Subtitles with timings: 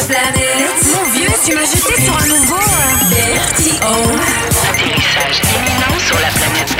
[0.00, 0.86] la planète.
[0.94, 2.56] Mon vieux, tu m'as jeté sur un nouveau.
[2.56, 3.86] euh, Vertigo.
[4.70, 6.76] Atterrissage imminent sur la planète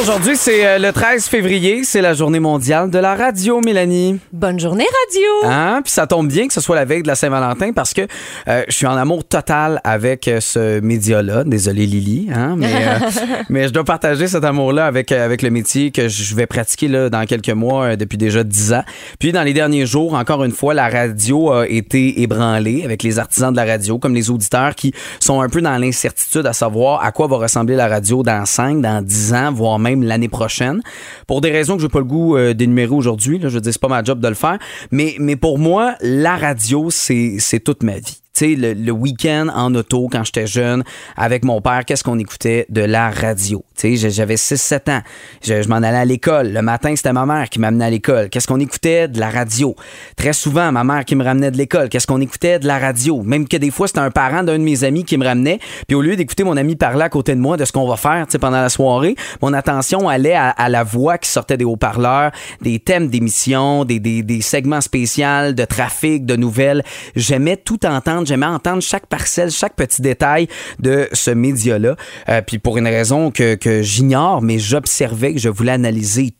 [0.00, 1.84] aujourd'hui, c'est euh, le 13 février.
[1.84, 4.18] C'est la journée mondiale de la radio, Mélanie.
[4.32, 5.52] Bonne journée, radio!
[5.52, 5.80] Hein?
[5.84, 8.02] Puis ça tombe bien que ce soit la veille de la Saint-Valentin parce que
[8.48, 11.44] euh, je suis en amour total avec euh, ce média-là.
[11.44, 12.28] Désolé, Lily.
[12.34, 12.54] Hein?
[12.56, 13.10] Mais, euh,
[13.50, 17.10] mais je dois partager cet amour-là avec, avec le métier que je vais pratiquer là,
[17.10, 18.84] dans quelques mois euh, depuis déjà 10 ans.
[19.18, 23.18] Puis dans les derniers jours, encore une fois, la radio a été ébranlée avec les
[23.18, 27.04] artisans de la radio, comme les auditeurs qui sont un peu dans l'incertitude à savoir
[27.04, 30.80] à quoi va ressembler la radio dans 5, dans 10 ans, voire même l'année prochaine.
[31.26, 33.72] Pour des raisons que je n'ai pas le goût euh, d'énumérer aujourd'hui, je veux dire,
[33.72, 34.58] c'est pas ma job de le faire,
[34.90, 38.20] mais, mais pour moi, la radio, c'est toute ma vie.
[38.40, 40.82] Le, week-end en auto, quand j'étais jeune,
[41.16, 42.66] avec mon père, qu'est-ce qu'on écoutait?
[42.68, 43.64] De la radio.
[43.82, 45.00] J'avais 6-7 ans.
[45.42, 46.52] Je, m'en allais à l'école.
[46.52, 48.28] Le matin, c'était ma mère qui m'amenait à l'école.
[48.28, 49.08] Qu'est-ce qu'on écoutait?
[49.08, 49.74] De la radio.
[50.16, 51.88] Très souvent, ma mère qui me ramenait de l'école.
[51.88, 52.58] Qu'est-ce qu'on écoutait?
[52.58, 53.22] De la radio.
[53.22, 55.58] Même que des fois, c'était un parent d'un de mes amis qui me ramenait.
[55.86, 57.96] Puis au lieu d'écouter mon ami parler à côté de moi de ce qu'on va
[57.96, 62.32] faire, pendant la soirée, mon attention allait à, à la voix qui sortait des haut-parleurs,
[62.62, 66.82] des thèmes d'émissions, des, des, des segments spéciaux, de trafic, de nouvelles.
[67.16, 68.26] J'aimais tout entendre.
[68.30, 70.46] J'aimais entendre chaque parcelle, chaque petit détail
[70.78, 71.96] de ce média-là.
[72.28, 76.32] Euh, puis pour une raison que, que j'ignore, mais j'observais que je voulais analyser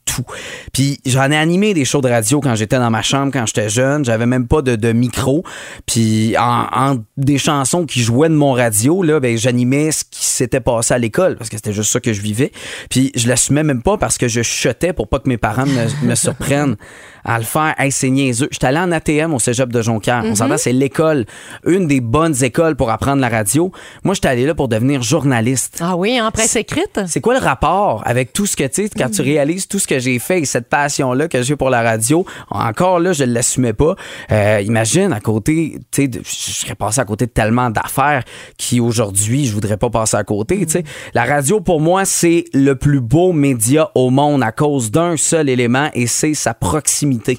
[0.72, 3.68] Puis j'en ai animé des shows de radio quand j'étais dans ma chambre, quand j'étais
[3.68, 4.04] jeune.
[4.04, 5.44] J'avais même pas de, de micro.
[5.86, 10.26] Puis en, en des chansons qui jouaient de mon radio, là, ben, j'animais ce qui
[10.26, 12.52] s'était passé à l'école parce que c'était juste ça que je vivais.
[12.88, 16.06] Puis je l'assumais même pas parce que je chutais pour pas que mes parents me,
[16.06, 16.76] me surprennent
[17.24, 17.74] à le faire.
[17.78, 18.48] Hey, c'est niaiseux.
[18.50, 20.22] J'étais allé en ATM au cégep de Jonquière.
[20.24, 21.26] On s'entend, c'est l'école,
[21.66, 23.70] une des bonnes écoles pour apprendre la radio.
[24.04, 25.78] Moi, j'étais allé là pour devenir journaliste.
[25.80, 27.00] Ah oui, en presse écrite?
[27.06, 29.86] C'est quoi le rapport avec tout ce que tu sais, quand tu réalises tout ce
[29.86, 32.24] que j'ai fait et cette passion-là que j'ai pour la radio?
[32.50, 33.94] Encore là, je ne l'assumais pas.
[34.32, 38.24] Euh, imagine, à côté, tu sais, je serais passé à côté de tellement d'affaires
[38.56, 40.64] qui aujourd'hui, je voudrais pas passer à côté.
[40.66, 40.84] tu sais.
[41.14, 45.48] La radio, pour moi, c'est le plus beau média au monde à cause d'un seul
[45.48, 47.38] élément et c'est sa proximité.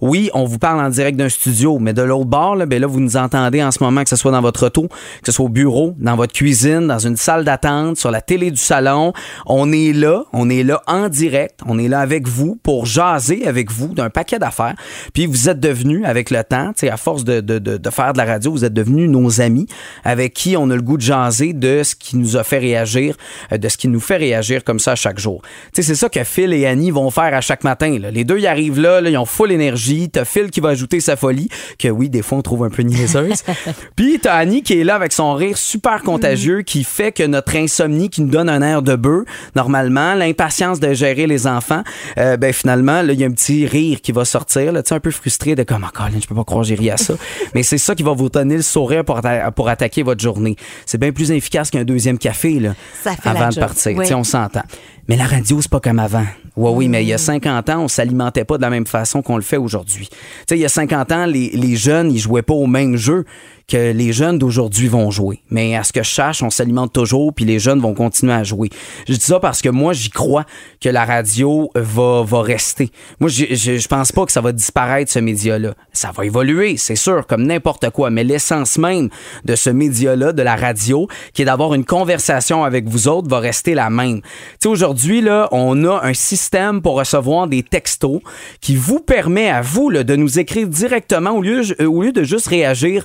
[0.00, 2.86] Oui, on vous parle en direct d'un studio, mais de l'autre bord, là, ben là,
[2.86, 5.46] vous nous entendez en ce moment, que ce soit dans votre auto, que ce soit
[5.46, 9.12] au bureau, dans votre cuisine, dans une salle d'attente, sur la télé du salon.
[9.46, 13.46] On est là, on est là en direct, on est là avec vous pour jaser
[13.46, 14.74] avec vous d'un paquet d'affaires.
[15.14, 18.24] Puis vous êtes devenus, avec le temps, à force de, de, de, faire de la
[18.24, 19.66] radio, vous êtes devenus nos amis
[20.04, 23.16] avec qui on a le goût de jaser de ce qui nous a fait réagir,
[23.52, 25.42] euh, de ce qui nous fait réagir comme ça chaque jour.
[25.72, 27.98] C'est ça que Phil et Annie vont faire à chaque matin.
[27.98, 28.10] là.
[28.10, 29.85] Les deux, ils arrivent là, là, ils ont full énergie.
[30.12, 31.48] T'as Phil qui va ajouter sa folie,
[31.78, 33.42] que oui, des fois, on trouve un peu niaiseuse.
[33.96, 37.56] Puis t'as Annie qui est là avec son rire super contagieux qui fait que notre
[37.56, 39.24] insomnie qui nous donne un air de bœuf,
[39.54, 41.82] normalement, l'impatience de gérer les enfants,
[42.18, 45.00] euh, ben finalement, là, il y a un petit rire qui va sortir, là, un
[45.00, 47.14] peu frustré de comme, oh, Colin, je peux pas croire que j'ai ri à ça.
[47.54, 50.56] Mais c'est ça qui va vous donner le sourire pour, atta- pour attaquer votre journée.
[50.86, 53.96] C'est bien plus efficace qu'un deuxième café, là, Ça fait avant de partir.
[53.96, 54.06] Oui.
[54.14, 54.62] On s'entend.
[55.08, 56.26] Mais la radio, c'est pas comme avant.
[56.56, 59.22] Oui, oui, mais il y a 50 ans, on s'alimentait pas de la même façon
[59.22, 60.08] qu'on le fait aujourd'hui.
[60.08, 60.16] Tu
[60.48, 63.24] sais, il y a 50 ans, les, les jeunes, ils jouaient pas au même jeu
[63.68, 65.40] que les jeunes d'aujourd'hui vont jouer.
[65.50, 68.44] Mais à ce que je sache, on s'alimente toujours, puis les jeunes vont continuer à
[68.44, 68.70] jouer.
[69.08, 70.44] Je dis ça parce que moi, j'y crois
[70.80, 72.90] que la radio va, va rester.
[73.18, 75.74] Moi, je, je, pense pas que ça va disparaître, ce média-là.
[75.92, 78.10] Ça va évoluer, c'est sûr, comme n'importe quoi.
[78.10, 79.08] Mais l'essence même
[79.44, 83.40] de ce média-là, de la radio, qui est d'avoir une conversation avec vous autres, va
[83.40, 84.20] rester la même.
[84.20, 84.28] Tu
[84.60, 88.20] sais, aujourd'hui, là, on a un système pour recevoir des textos
[88.60, 92.22] qui vous permet à vous là, de nous écrire directement au lieu, au lieu de
[92.22, 93.04] juste réagir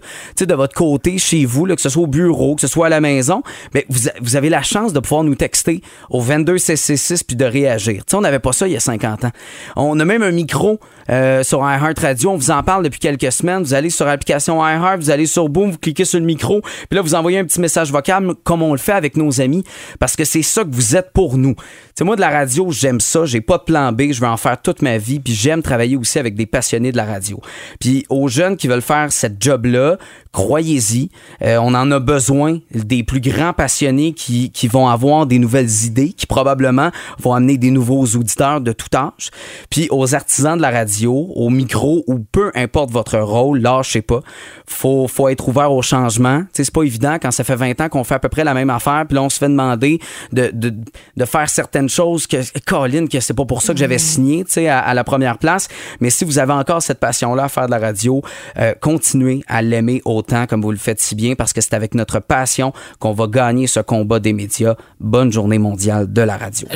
[0.51, 2.89] de votre côté chez vous, là, que ce soit au bureau, que ce soit à
[2.89, 3.41] la maison.
[3.73, 8.03] Mais vous, avez la chance de pouvoir nous texter au 22666 puis de réagir.
[8.13, 9.31] On n'avait pas ça il y a 50 ans.
[9.75, 10.79] On a même un micro
[11.09, 12.31] euh, sur iHeart Radio.
[12.31, 13.63] On vous en parle depuis quelques semaines.
[13.63, 16.95] Vous allez sur l'application iHeart, vous allez sur Boom, vous cliquez sur le micro, puis
[16.95, 19.63] là, vous envoyez un petit message vocal comme on le fait avec nos amis
[19.99, 21.55] parce que c'est ça que vous êtes pour nous.
[22.03, 23.25] Moi, de la radio, j'aime ça.
[23.25, 24.11] J'ai pas de plan B.
[24.11, 25.19] Je veux en faire toute ma vie.
[25.19, 27.39] Puis j'aime travailler aussi avec des passionnés de la radio.
[27.79, 29.97] Puis aux jeunes qui veulent faire cette job-là,
[30.41, 31.09] croyez-y.
[31.43, 35.85] Euh, on en a besoin des plus grands passionnés qui, qui vont avoir des nouvelles
[35.85, 36.89] idées, qui probablement
[37.19, 39.29] vont amener des nouveaux auditeurs de tout âge.
[39.69, 44.21] Puis aux artisans de la radio, au micro ou peu importe votre rôle, lâchez pas.
[44.65, 46.41] Faut, faut être ouvert au changement.
[46.53, 48.55] Sais, c'est pas évident quand ça fait 20 ans qu'on fait à peu près la
[48.55, 49.99] même affaire, puis là on se fait demander
[50.31, 50.73] de, de,
[51.17, 54.53] de faire certaines choses que, Colin, que c'est pas pour ça que j'avais signé, tu
[54.53, 55.67] sais, à, à la première place.
[55.99, 58.23] Mais si vous avez encore cette passion-là à faire de la radio,
[58.57, 61.95] euh, continuez à l'aimer autant comme vous le faites si bien parce que c'est avec
[61.95, 64.75] notre passion qu'on va gagner ce combat des médias.
[64.99, 66.67] Bonne journée mondiale de la radio.